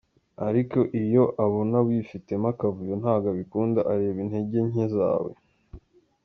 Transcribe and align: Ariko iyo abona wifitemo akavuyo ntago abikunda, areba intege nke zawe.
Ariko 0.47 0.79
iyo 1.03 1.23
abona 1.45 1.77
wifitemo 1.87 2.45
akavuyo 2.53 2.93
ntago 3.01 3.25
abikunda, 3.33 3.79
areba 3.91 4.19
intege 4.25 4.57
nke 4.69 4.85
zawe. 4.95 5.31